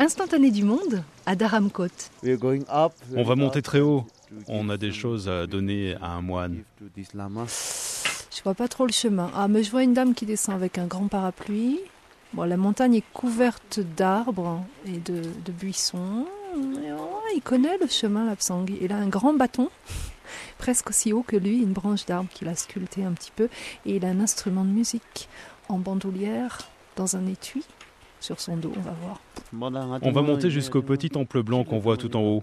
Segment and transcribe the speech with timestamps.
[0.00, 1.88] Instantané du monde à Dharamkot.
[2.24, 4.06] On va monter très haut.
[4.48, 6.62] On a des choses à donner à un moine.
[6.96, 9.30] Je vois pas trop le chemin.
[9.34, 11.80] Ah, mais je vois une dame qui descend avec un grand parapluie.
[12.32, 16.24] Bon, la montagne est couverte d'arbres et de, buissons.
[16.56, 18.64] Oh, il connaît le chemin, Lapsang.
[18.80, 19.68] Il a un grand bâton,
[20.58, 23.50] presque aussi haut que lui, une branche d'arbre qu'il a sculpté un petit peu.
[23.84, 25.28] Et il a un instrument de musique
[25.68, 27.66] en bandoulière dans un étui
[28.20, 29.20] sur son dos, on va voir.
[29.52, 32.40] On va monter jusqu'au petit temple blanc qu'on voit tout en haut.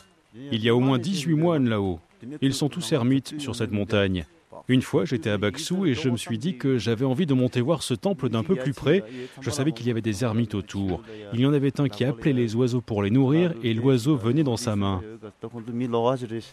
[0.51, 1.99] Il y a au moins 18 moines là-haut.
[2.41, 4.25] Ils sont tous ermites sur cette montagne.
[4.69, 7.61] Une fois, j'étais à Baksou et je me suis dit que j'avais envie de monter
[7.61, 9.03] voir ce temple d'un peu plus près.
[9.39, 11.01] Je savais qu'il y avait des ermites autour.
[11.33, 14.43] Il y en avait un qui appelait les oiseaux pour les nourrir et l'oiseau venait
[14.43, 15.01] dans sa main.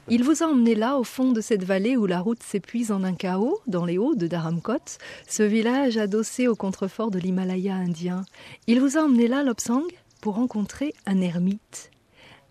[0.08, 3.02] Il vous a emmené là, au fond de cette vallée où la route s'épuise en
[3.02, 4.98] un chaos, dans les hauts de Dharamkot,
[5.28, 8.22] ce village adossé au contrefort de l'Himalaya indien.
[8.68, 9.82] Il vous a emmené là, Lobsang,
[10.24, 11.90] pour rencontrer un ermite.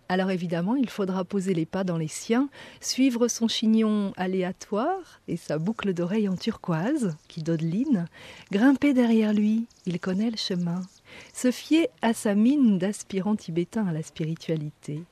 [0.08, 2.48] Alors évidemment, il faudra poser les pas dans les siens,
[2.80, 8.06] suivre son chignon aléatoire et sa boucle d'oreille en turquoise, qui dodeline,
[8.52, 10.82] grimper derrière lui, il connaît le chemin,
[11.32, 15.02] se fier à sa mine d'aspirant tibétain à la spiritualité.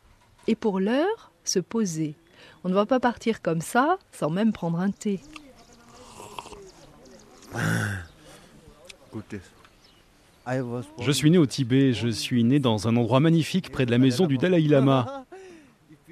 [0.47, 2.15] Et pour l'heure, se poser.
[2.63, 5.19] On ne va pas partir comme ça, sans même prendre un thé.
[10.47, 13.99] Je suis né au Tibet, je suis né dans un endroit magnifique près de la
[13.99, 15.25] maison du Dalai Lama.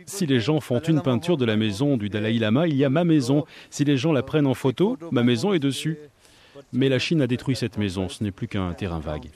[0.06, 2.91] Si les gens font une peinture de la maison du Dalai Lama, il y a
[2.91, 3.45] ma maison.
[3.70, 5.98] Si les gens la prennent en photo, ma maison est dessus.
[6.73, 9.31] Mais la Chine a détruit cette maison, ce n'est plus qu'un terrain vague.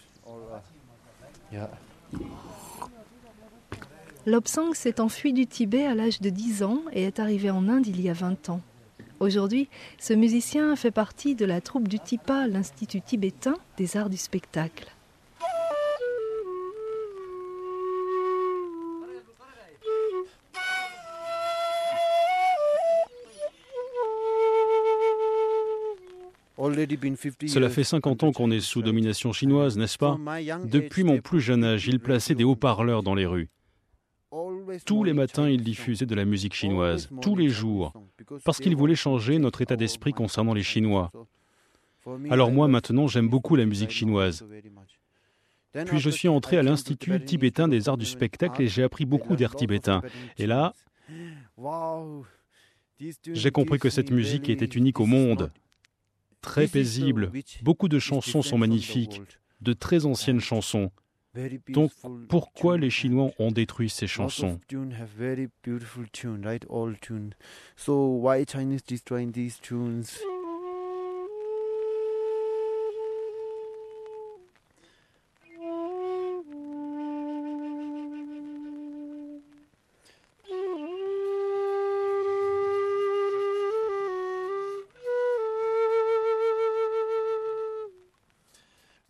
[4.27, 7.87] Lobsang s'est enfui du Tibet à l'âge de 10 ans et est arrivé en Inde
[7.87, 8.61] il y a 20 ans.
[9.25, 14.19] Aujourd'hui, ce musicien fait partie de la troupe du TIPA, l'Institut tibétain des arts du
[14.19, 14.93] spectacle.
[27.47, 30.19] Cela fait 50 ans qu'on est sous domination chinoise, n'est-ce pas?
[30.65, 33.49] Depuis mon plus jeune âge, il plaçait des haut-parleurs dans les rues.
[34.85, 37.93] Tous les matins, il diffusait de la musique chinoise, tous les jours,
[38.45, 41.11] parce qu'il voulait changer notre état d'esprit concernant les Chinois.
[42.31, 44.45] Alors moi, maintenant, j'aime beaucoup la musique chinoise.
[45.87, 49.37] Puis je suis entré à l'Institut tibétain des arts du spectacle et j'ai appris beaucoup
[49.37, 50.03] d'air tibétain.
[50.39, 50.73] Et là,
[53.33, 55.51] j'ai compris que cette musique était unique au monde,
[56.41, 57.33] très paisible.
[57.63, 59.21] Beaucoup de chansons sont magnifiques,
[59.61, 60.91] de très anciennes chansons.
[61.69, 61.91] Donc,
[62.29, 64.61] pourquoi les Chinois ont détruit ces chansons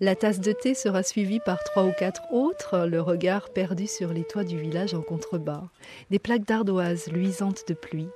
[0.05, 4.13] La tasse de thé sera suivie par trois ou quatre autres, le regard perdu sur
[4.13, 5.65] les toits du village en contrebas,
[6.11, 8.11] des plaques d'ardoise luisantes de pluie.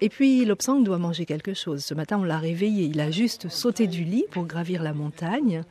[0.00, 1.84] Et puis Lobsang doit manger quelque chose.
[1.84, 2.86] Ce matin, on l'a réveillé.
[2.86, 5.62] Il a juste sauté du lit pour gravir la montagne.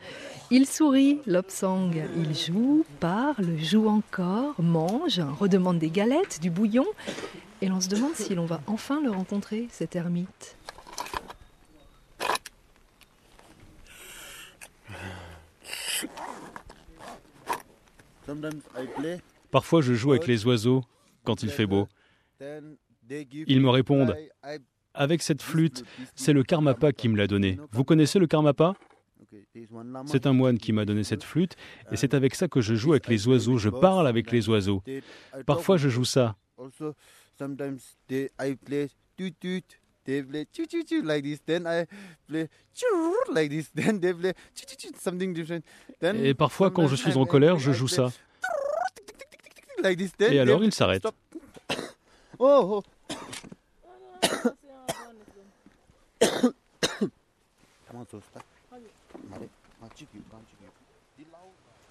[0.52, 1.92] Il sourit, Lobsang.
[2.16, 6.86] Il joue, parle, joue encore, mange, redemande des galettes, du bouillon.
[7.62, 10.56] Et l'on se demande si l'on va enfin le rencontrer, cet ermite.
[19.52, 20.84] Parfois, je joue avec les oiseaux
[21.24, 21.88] quand il fait beau.
[23.48, 24.16] Ils me répondent
[24.94, 25.84] Avec cette flûte,
[26.16, 27.60] c'est le karmapa qui me l'a donné.
[27.72, 28.74] Vous connaissez le karmapa
[30.06, 31.56] C'est un moine qui m'a donné cette flûte
[31.92, 33.58] et c'est avec ça que je joue avec les oiseaux.
[33.58, 34.84] Je parle avec les oiseaux.
[35.46, 36.36] Parfois, je joue ça.
[46.24, 48.12] Et parfois, quand je suis en colère, je joue ça.
[50.20, 51.06] Et alors, il s'arrête.
[52.44, 52.84] Oh, oh.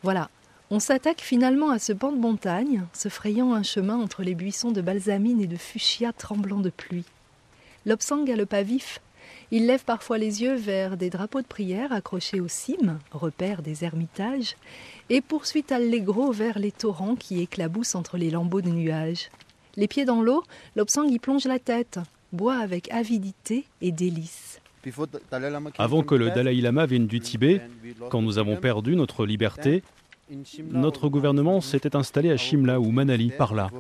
[0.03, 0.31] Voilà,
[0.71, 4.73] on s'attaque finalement à ce banc de montagne, se frayant un chemin entre les buissons
[4.73, 7.05] de balsamine et de fuchsia tremblants de pluie.
[7.87, 9.01] Lobsang a le pas vif.
[9.51, 13.85] Il lève parfois les yeux vers des drapeaux de prière accrochés aux cimes, repères des
[13.85, 14.57] ermitages,
[15.09, 19.31] et poursuit allegro vers les torrents qui éclaboussent entre les lambeaux de nuages.
[19.77, 20.43] Les pieds dans l'eau,
[20.77, 21.99] Lobsang y plonge la tête,
[22.33, 24.61] boit avec avidité et délice.
[25.79, 27.61] Avant que le Dalai Lama vienne du Tibet,
[28.09, 29.83] quand nous avons perdu notre liberté,
[30.71, 33.71] notre gouvernement s'était installé à Shimla ou Manali, par là.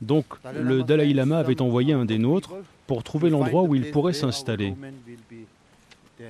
[0.00, 0.24] Donc
[0.54, 2.54] le Dalai Lama avait envoyé un des nôtres
[2.86, 4.74] pour trouver l'endroit où il pourrait s'installer.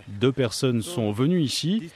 [0.09, 1.91] Deux personnes sont venues ici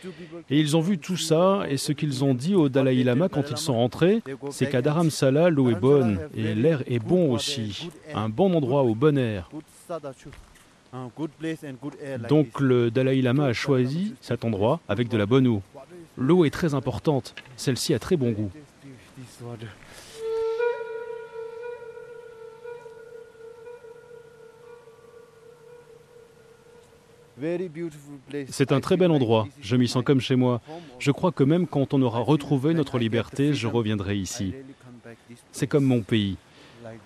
[0.50, 3.50] et ils ont vu tout ça et ce qu'ils ont dit au Dalai Lama quand
[3.50, 7.88] ils sont rentrés, c'est qu'à Dharamsala, l'eau est bonne et l'air est bon aussi.
[8.14, 9.48] Un bon endroit au bon air.
[12.28, 15.62] Donc le Dalai Lama a choisi cet endroit avec de la bonne eau.
[16.16, 18.50] L'eau est très importante, celle-ci a très bon goût.
[28.48, 30.60] C'est un très bel endroit, je m'y sens comme chez moi.
[30.98, 34.54] Je crois que même quand on aura retrouvé notre liberté, je reviendrai ici.
[35.52, 36.36] C'est comme mon pays,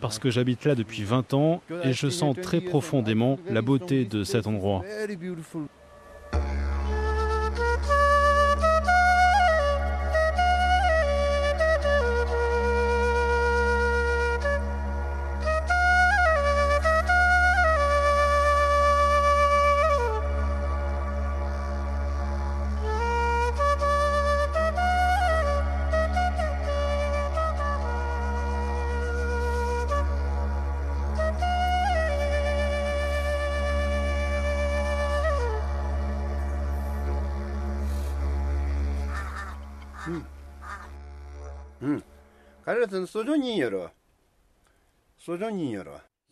[0.01, 4.25] parce que j'habite là depuis 20 ans et je sens très profondément la beauté de
[4.25, 4.85] cet endroit.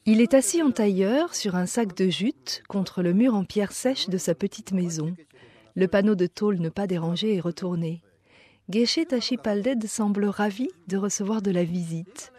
[0.05, 3.73] Il est assis en tailleur sur un sac de jute contre le mur en pierre
[3.73, 5.15] sèche de sa petite maison.
[5.75, 8.03] Le panneau de tôle ne pas dérangé est retourné.
[8.69, 12.33] Geshe Tachipalded semble ravi de recevoir de la visite.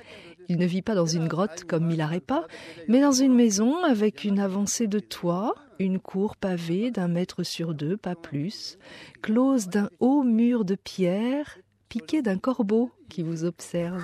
[0.50, 2.48] Il ne vit pas dans une grotte comme Milarepa,
[2.88, 7.74] mais dans une maison avec une avancée de toit, une cour pavée d'un mètre sur
[7.74, 8.78] deux, pas plus,
[9.22, 11.58] close d'un haut mur de pierre
[11.90, 14.04] piqué d'un corbeau qui vous observe.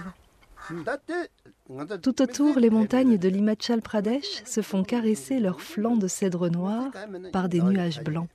[2.01, 6.91] Tout autour, les montagnes de l'Himachal Pradesh se font caresser leurs flancs de cèdre noir
[7.31, 8.29] par des nuages blancs.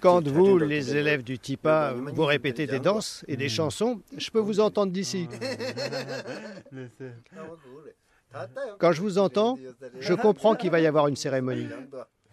[0.00, 4.40] Quand vous, les élèves du TIPA, vous répétez des danses et des chansons, je peux
[4.40, 5.28] vous entendre d'ici.
[8.78, 9.58] Quand je vous entends,
[9.98, 11.68] je comprends qu'il va y avoir une cérémonie.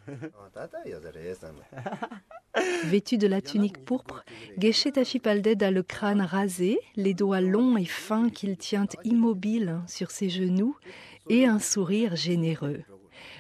[2.86, 4.24] Vêtu de la tunique pourpre,
[4.58, 10.12] Geshe Tachipalded a le crâne rasé, les doigts longs et fins qu'il tient immobiles sur
[10.12, 10.76] ses genoux
[11.30, 12.84] et un sourire généreux.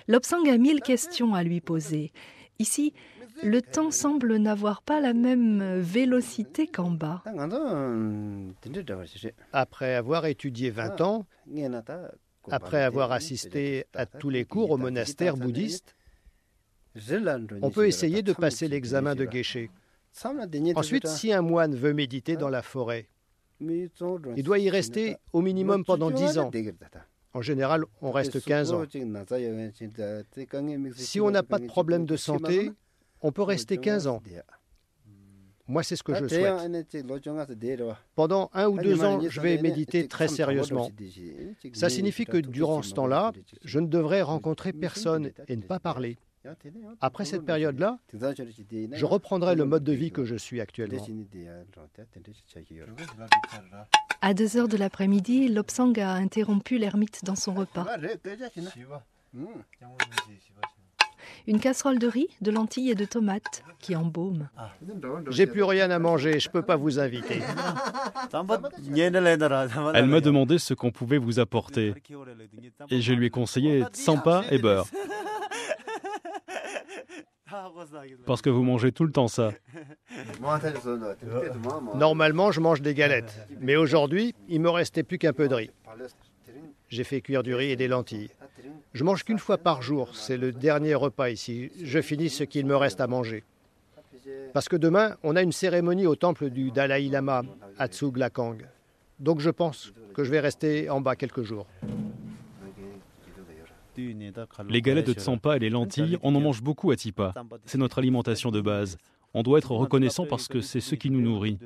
[0.08, 2.12] Lobsang a mille questions à lui poser.
[2.60, 2.94] Ici,
[3.44, 7.24] le temps semble n'avoir pas la même vélocité qu'en bas.
[9.52, 11.26] Après avoir étudié 20 ans,
[12.50, 15.96] après avoir assisté à tous les cours au monastère bouddhiste,
[17.62, 19.70] on peut essayer de passer l'examen de Geshe.
[20.76, 23.10] Ensuite, si un moine veut méditer dans la forêt,
[23.60, 26.52] il doit y rester au minimum pendant 10 ans.
[27.34, 28.84] En général, on reste 15 ans.
[30.96, 32.72] Si on n'a pas de problème de santé,
[33.22, 34.22] on peut rester 15 ans.
[35.66, 37.06] Moi, c'est ce que je souhaite.
[38.16, 40.92] Pendant un ou deux ans, je vais méditer très sérieusement.
[41.74, 43.32] Ça signifie que durant ce temps-là,
[43.64, 46.18] je ne devrais rencontrer personne et ne pas parler.
[47.02, 51.06] Après cette période-là, je reprendrai le mode de vie que je suis actuellement.
[54.22, 57.86] À deux heures de l'après-midi, Lobsang a interrompu l'ermite dans son repas.
[61.48, 64.50] Une casserole de riz, de lentilles et de tomates qui embaume.
[65.30, 67.42] J'ai plus rien à manger, je peux pas vous inviter.
[69.94, 71.94] Elle m'a demandé ce qu'on pouvait vous apporter.
[72.90, 74.88] Et je lui ai conseillé sampa et beurre.
[78.26, 79.52] Parce que vous mangez tout le temps ça.
[81.96, 83.48] Normalement, je mange des galettes.
[83.60, 85.72] Mais aujourd'hui, il me restait plus qu'un peu de riz.
[86.90, 88.30] J'ai fait cuire du riz et des lentilles.
[88.94, 90.16] Je mange qu'une fois par jour.
[90.16, 91.72] C'est le dernier repas ici.
[91.82, 93.44] Je finis ce qu'il me reste à manger.
[94.54, 97.44] Parce que demain, on a une cérémonie au temple du Dalai Lama
[97.78, 98.58] à Tsuglakang.
[99.20, 101.68] Donc je pense que je vais rester en bas quelques jours.
[104.70, 107.34] Les galettes de tsampa et les lentilles, on en mange beaucoup à Tipa.
[107.66, 108.98] C'est notre alimentation de base.
[109.36, 111.58] On doit être reconnaissant parce que c'est ce qui nous nourrit.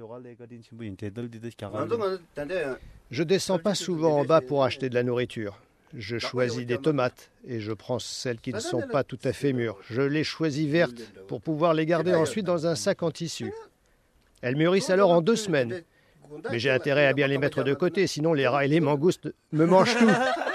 [3.12, 5.60] Je descends pas souvent en bas pour acheter de la nourriture.
[5.94, 9.54] Je choisis des tomates et je prends celles qui ne sont pas tout à fait
[9.54, 9.78] mûres.
[9.90, 13.54] Je les choisis vertes pour pouvoir les garder ensuite dans un sac en tissu.
[14.42, 15.82] Elles mûrissent alors en deux semaines.
[16.52, 19.34] Mais j'ai intérêt à bien les mettre de côté, sinon les rats et les mangoustes
[19.54, 20.10] me mangent tout.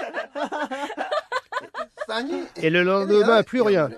[2.57, 3.89] Et le lendemain, plus rien.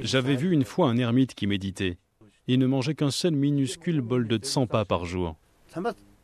[0.00, 1.98] J'avais vu une fois un ermite qui méditait.
[2.46, 5.36] Il ne mangeait qu'un seul minuscule bol de tsampa par jour.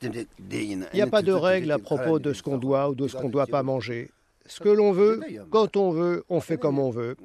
[0.03, 3.17] Il n'y a pas de règle à propos de ce qu'on doit ou de ce
[3.17, 4.11] qu'on ne doit pas manger.
[4.47, 7.17] Ce que l'on veut, quand on veut, on fait comme on veut.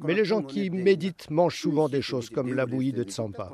[0.00, 3.50] Mais les gens qui méditent mangent souvent des choses comme la bouillie de tsampa.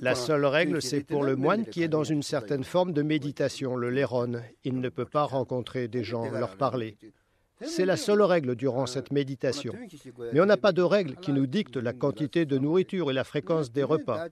[0.00, 3.76] La seule règle, c'est pour le moine qui est dans une certaine forme de méditation,
[3.76, 4.32] le léron.
[4.64, 6.96] Il ne peut pas rencontrer des gens, leur parler.
[7.62, 9.72] C'est la seule règle durant cette méditation.
[10.32, 13.24] Mais on n'a pas de règle qui nous dicte la quantité de nourriture et la
[13.24, 14.26] fréquence des repas.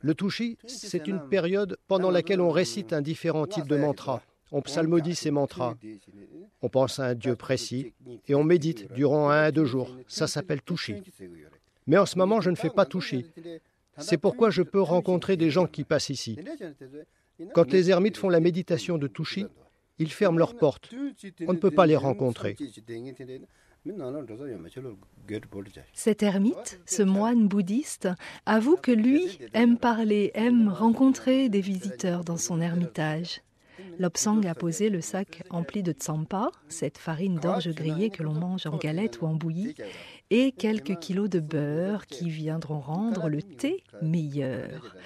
[0.00, 4.22] Le touchi, c'est une période pendant laquelle on récite un différent type de mantra.
[4.52, 5.74] On psalmodie ces mantras.
[6.62, 7.92] On pense à un Dieu précis
[8.28, 9.96] et on médite durant un à deux jours.
[10.08, 11.02] Ça s'appelle touchi.
[11.86, 13.26] Mais en ce moment, je ne fais pas toucher.
[13.98, 16.38] C'est pourquoi je peux rencontrer des gens qui passent ici.
[17.54, 19.46] Quand les ermites font la méditation de toucher,
[19.98, 20.90] ils ferment leurs portes.
[21.46, 22.56] On ne peut pas les rencontrer.
[25.92, 28.08] Cet ermite, ce moine bouddhiste,
[28.44, 33.42] avoue que lui aime parler, aime rencontrer des visiteurs dans son ermitage.
[33.98, 38.66] Lobsang a posé le sac empli de tsampa, cette farine d'orge grillée que l'on mange
[38.66, 39.74] en galette ou en bouillie,
[40.30, 44.96] et quelques kilos de beurre qui viendront rendre le thé meilleur.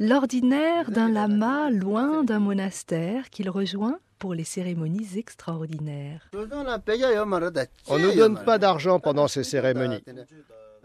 [0.00, 6.30] L'ordinaire d'un lama loin d'un monastère qu'il rejoint pour les cérémonies extraordinaires.
[6.32, 10.04] On ne donne pas d'argent pendant ces cérémonies.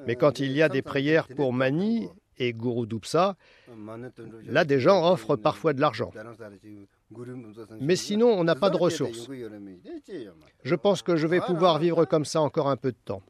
[0.08, 3.36] Mais quand il y a des prières pour Mani et Guru Dupsa,
[4.48, 6.12] là des gens offrent parfois de l'argent.
[7.80, 9.30] Mais sinon, on n'a pas de ressources.
[10.64, 13.22] Je pense que je vais pouvoir vivre comme ça encore un peu de temps.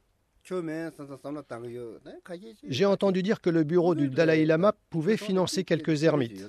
[2.64, 6.44] J'ai entendu dire que le bureau du Dalai Lama pouvait financer quelques ermites.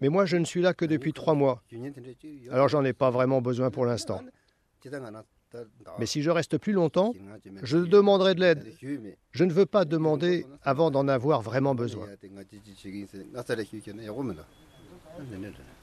[0.00, 1.62] Mais moi, je ne suis là que depuis trois mois.
[2.50, 4.22] Alors, j'en ai pas vraiment besoin pour l'instant.
[5.98, 7.12] Mais si je reste plus longtemps,
[7.62, 8.74] je demanderai de l'aide.
[9.30, 12.08] Je ne veux pas demander avant d'en avoir vraiment besoin.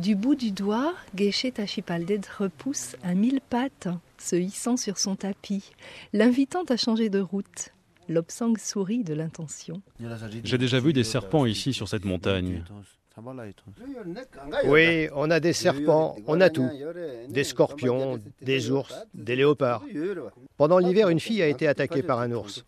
[0.00, 5.72] Du bout du doigt, Geshe Tachipalded repousse un mille pattes, se hissant sur son tapis,
[6.14, 7.74] l'invitant à changer de route.
[8.08, 9.82] Lobsang sourit de l'intention.
[10.42, 12.64] J'ai déjà vu des serpents ici sur cette montagne.
[14.64, 16.70] Oui, on a des serpents, on a tout.
[17.28, 19.84] Des scorpions, des ours, des léopards.
[20.56, 22.64] Pendant l'hiver, une fille a été attaquée par un ours.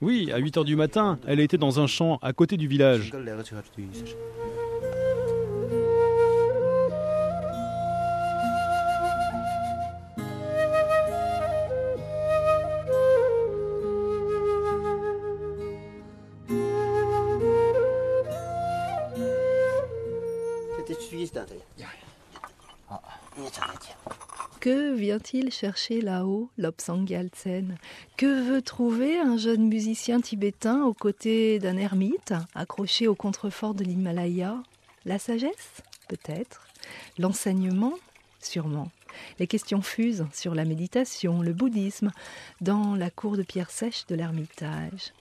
[0.00, 3.12] Oui, à 8 heures du matin, elle était dans un champ à côté du village.
[25.00, 27.76] Vient-il chercher là-haut, Lobsang Yaltsen
[28.18, 33.82] Que veut trouver un jeune musicien tibétain aux côtés d'un ermite, accroché au contrefort de
[33.82, 34.62] l'Himalaya?
[35.06, 36.68] La sagesse Peut-être?
[37.18, 37.94] L'enseignement
[38.40, 38.90] Sûrement.
[39.38, 42.10] Les questions fusent sur la méditation, le bouddhisme,
[42.60, 45.12] dans la cour de pierre sèche de l'ermitage,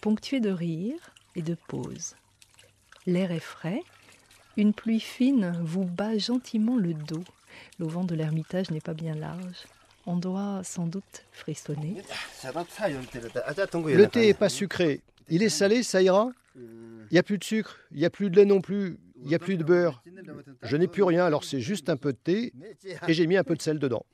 [0.00, 2.16] ponctuée de rires et de pauses.
[3.06, 3.82] L'air est frais,
[4.56, 7.24] une pluie fine vous bat gentiment le dos.
[7.78, 9.66] L'auvent de l'ermitage n'est pas bien large.
[10.06, 12.02] On doit sans doute frissonner.
[12.44, 15.00] Le thé n'est pas sucré.
[15.28, 18.30] Il est salé, ça ira Il n'y a plus de sucre, il n'y a plus
[18.30, 20.02] de lait non plus, il n'y a plus de beurre.
[20.62, 22.52] Je n'ai plus rien, alors c'est juste un peu de thé
[23.06, 24.06] et j'ai mis un peu de sel dedans.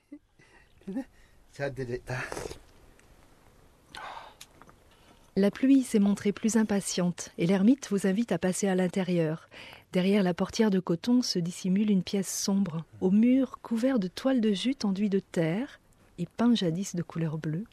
[5.37, 9.49] La pluie s'est montrée plus impatiente et l'ermite vous invite à passer à l'intérieur.
[9.95, 14.41] Derrière la portière de coton se dissimule une pièce sombre, au mur couvert de toiles
[14.41, 15.79] de jute enduit de terre
[16.19, 17.63] et peint jadis de couleur bleue.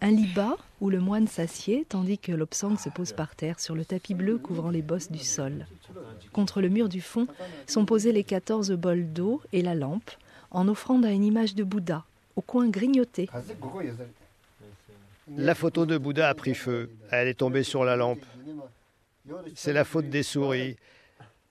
[0.00, 3.74] Un lit bas où le moine s'assied tandis que l'obsang se pose par terre sur
[3.74, 5.66] le tapis bleu couvrant les bosses du sol.
[6.32, 7.26] Contre le mur du fond
[7.66, 10.12] sont posés les quatorze bols d'eau et la lampe,
[10.52, 12.04] en offrande à une image de Bouddha,
[12.36, 13.28] au coin grignoté.
[15.36, 16.90] La photo de Bouddha a pris feu.
[17.10, 18.24] Elle est tombée sur la lampe.
[19.54, 20.76] C'est la faute des souris.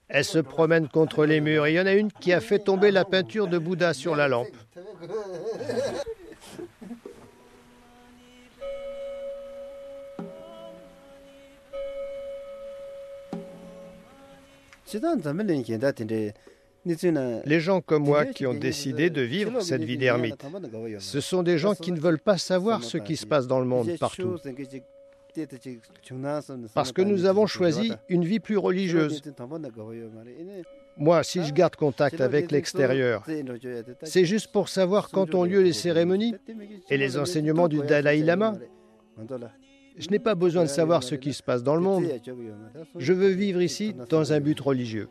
[0.08, 1.68] Elles se promènent contre les murs.
[1.68, 4.16] Et il y en a une qui a fait tomber la peinture de Bouddha sur
[4.16, 4.48] la lampe.
[17.46, 20.44] Les gens comme moi qui ont décidé de vivre cette vie d'ermite,
[20.98, 23.66] ce sont des gens qui ne veulent pas savoir ce qui se passe dans le
[23.66, 24.38] monde partout.
[26.74, 29.22] Parce que nous avons choisi une vie plus religieuse.
[30.98, 33.26] Moi, si je garde contact avec l'extérieur,
[34.04, 36.36] c'est juste pour savoir quand ont lieu les cérémonies
[36.90, 38.58] et les enseignements du Dalai Lama.
[39.98, 42.06] Je n'ai pas besoin de savoir ce qui se passe dans le monde.
[42.96, 45.10] Je veux vivre ici dans un but religieux.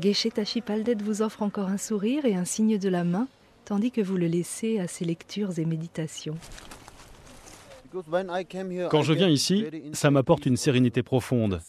[0.00, 3.26] Geshe Tachipaldet vous offre encore un sourire et un signe de la main,
[3.64, 6.36] tandis que vous le laissez à ses lectures et méditations.
[8.90, 11.60] Quand je viens ici, ça m'apporte une sérénité profonde.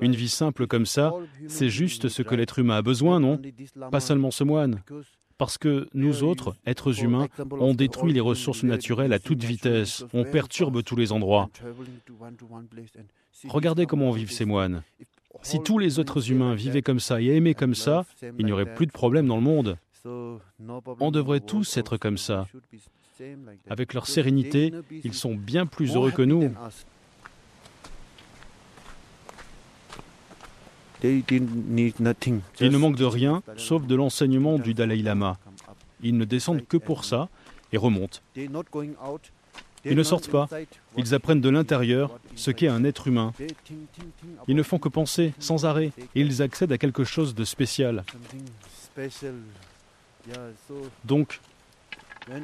[0.00, 1.12] Une vie simple comme ça,
[1.46, 3.40] c'est juste ce que l'être humain a besoin, non?
[3.90, 4.82] Pas seulement ce moine.
[5.38, 10.24] Parce que nous autres, êtres humains, on détruit les ressources naturelles à toute vitesse, on
[10.24, 11.48] perturbe tous les endroits.
[13.46, 14.82] Regardez comment vivent ces moines.
[15.42, 18.04] Si tous les autres humains vivaient comme ça et aimaient comme ça,
[18.38, 19.76] il n'y aurait plus de problème dans le monde.
[20.04, 22.46] On devrait tous être comme ça.
[23.68, 24.72] Avec leur sérénité,
[25.04, 26.52] ils sont bien plus heureux que nous.
[31.02, 31.32] Ils
[32.70, 35.38] ne manquent de rien, sauf de l'enseignement du Dalai Lama.
[36.02, 37.28] Ils ne descendent que pour ça
[37.72, 38.18] et remontent.
[39.88, 40.48] Ils ne sortent pas.
[40.96, 43.32] Ils apprennent de l'intérieur ce qu'est un être humain.
[44.46, 48.04] Ils ne font que penser sans arrêt ils accèdent à quelque chose de spécial.
[51.04, 51.40] Donc,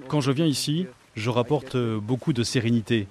[0.09, 0.87] quand je viens ici,
[1.17, 3.07] je rapporte beaucoup de sérénité.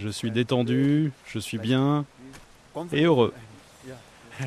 [0.00, 2.04] Je suis détendu, je suis bien
[2.92, 3.34] et heureux.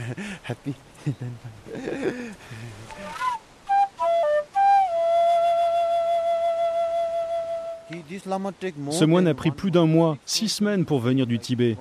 [8.92, 11.78] Ce moine a pris plus d'un mois, six semaines pour venir du Tibet.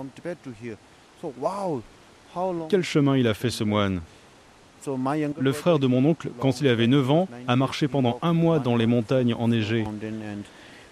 [2.68, 4.00] Quel chemin il a fait ce moine?
[5.38, 8.58] Le frère de mon oncle, quand il avait 9 ans, a marché pendant un mois
[8.58, 9.84] dans les montagnes enneigées.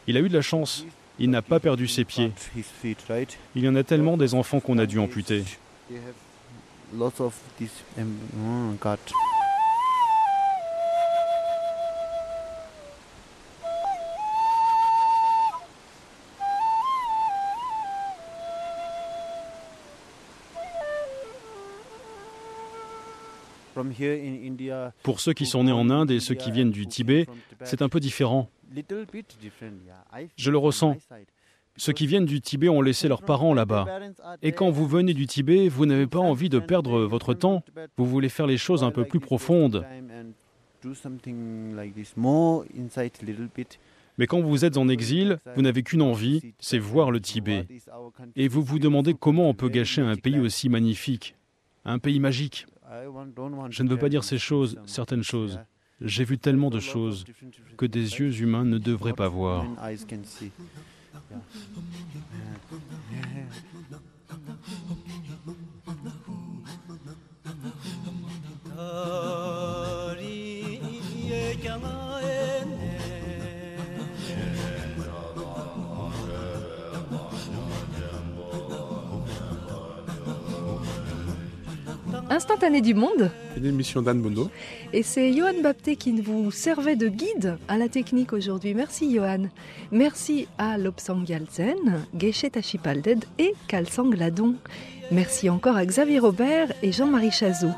[0.06, 0.86] Il a eu de la chance,
[1.18, 2.32] il n'a pas perdu ses pieds.
[3.54, 5.44] Il y en a tellement des enfants qu'on a dû amputer.
[25.02, 27.26] Pour ceux qui sont nés en Inde et ceux qui viennent du Tibet,
[27.64, 28.50] c'est un peu différent.
[30.36, 30.96] Je le ressens.
[31.76, 33.86] Ceux qui viennent du Tibet ont laissé leurs parents là-bas.
[34.42, 37.64] Et quand vous venez du Tibet, vous n'avez pas envie de perdre votre temps.
[37.96, 39.84] Vous voulez faire les choses un peu plus profondes.
[44.18, 47.66] Mais quand vous êtes en exil, vous n'avez qu'une envie, c'est voir le Tibet.
[48.36, 51.34] Et vous vous demandez comment on peut gâcher un pays aussi magnifique,
[51.84, 52.66] un pays magique.
[53.70, 55.58] Je ne veux pas dire ces choses, certaines choses.
[56.00, 57.24] J'ai vu tellement de choses
[57.76, 59.64] que des yeux humains ne devraient pas voir.
[82.32, 83.30] Instantané du monde.
[83.58, 84.50] Une émission d'Anne Bondo.
[84.94, 88.72] Et c'est Johan Bapté qui vous servait de guide à la technique aujourd'hui.
[88.72, 89.50] Merci Johan.
[89.90, 94.54] Merci à Lobsang Yalzen, Geshe Tachipalded et Kalsang Ladon.
[95.10, 97.68] Merci encore à Xavier Robert et Jean-Marie Chazot.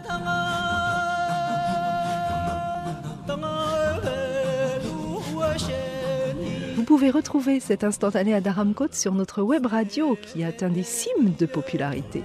[6.76, 11.32] Vous pouvez retrouver cet instantané à Dharamkot sur notre web radio qui atteint des cimes
[11.36, 12.22] de popularité.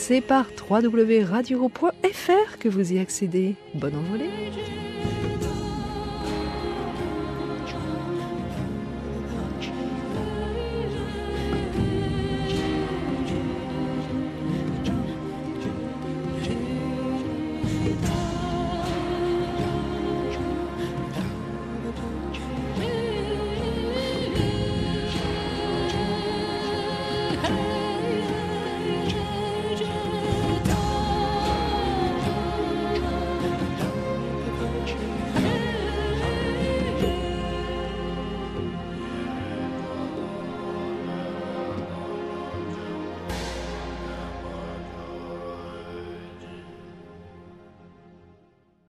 [0.00, 3.56] C'est par www.radio.fr que vous y accédez.
[3.74, 4.30] Bonne envolée